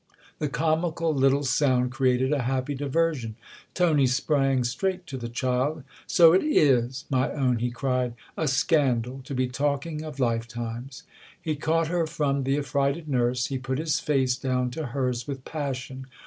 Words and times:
The 0.39 0.49
comical 0.49 1.13
little 1.13 1.43
sound 1.43 1.91
created 1.91 2.31
a 2.33 2.41
happy 2.41 2.73
diversion; 2.73 3.35
Tony 3.75 4.07
sprang 4.07 4.63
straight 4.63 5.05
to 5.05 5.15
the 5.15 5.29
child." 5.29 5.83
So 6.17 6.33
it 6.33 6.39
t's, 6.39 7.05
my 7.11 7.31
own," 7.31 7.59
he 7.59 7.69
cried," 7.69 8.15
a 8.35 8.47
scandal 8.47 9.21
to 9.23 9.35
be 9.35 9.47
talking 9.47 10.01
of 10.03 10.19
'lifetimes!'" 10.19 11.03
He 11.39 11.55
caught 11.55 11.89
her 11.89 12.07
from 12.07 12.45
the 12.45 12.57
affrighted 12.57 13.07
nurse 13.07 13.45
he 13.45 13.59
put 13.59 13.77
his 13.77 13.99
face 13.99 14.35
down 14.37 14.71
to 14.71 14.87
hers 14.87 15.27
with 15.27 15.45
passion. 15.45 16.07